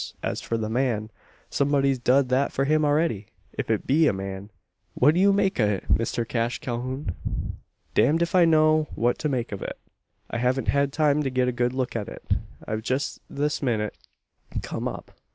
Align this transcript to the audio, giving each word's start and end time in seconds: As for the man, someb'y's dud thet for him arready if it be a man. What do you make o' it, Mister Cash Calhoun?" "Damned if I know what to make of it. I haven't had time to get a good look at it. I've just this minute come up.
As 0.23 0.41
for 0.41 0.57
the 0.57 0.67
man, 0.67 1.11
someb'y's 1.51 1.99
dud 1.99 2.29
thet 2.29 2.51
for 2.51 2.65
him 2.65 2.81
arready 2.81 3.27
if 3.53 3.69
it 3.69 3.85
be 3.85 4.07
a 4.07 4.11
man. 4.13 4.49
What 4.95 5.13
do 5.13 5.19
you 5.19 5.31
make 5.31 5.59
o' 5.59 5.63
it, 5.67 5.91
Mister 5.91 6.25
Cash 6.25 6.57
Calhoun?" 6.57 7.13
"Damned 7.93 8.23
if 8.23 8.33
I 8.33 8.45
know 8.45 8.87
what 8.95 9.19
to 9.19 9.29
make 9.29 9.51
of 9.51 9.61
it. 9.61 9.77
I 10.31 10.39
haven't 10.39 10.69
had 10.69 10.91
time 10.91 11.21
to 11.21 11.29
get 11.29 11.47
a 11.47 11.51
good 11.51 11.73
look 11.73 11.95
at 11.95 12.09
it. 12.09 12.23
I've 12.67 12.81
just 12.81 13.19
this 13.29 13.61
minute 13.61 13.95
come 14.63 14.87
up. 14.87 15.11